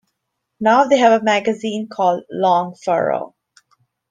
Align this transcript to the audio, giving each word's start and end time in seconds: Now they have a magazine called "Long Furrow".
Now 0.59 0.85
they 0.85 0.97
have 0.97 1.21
a 1.21 1.23
magazine 1.23 1.87
called 1.87 2.23
"Long 2.31 2.73
Furrow". 2.73 3.35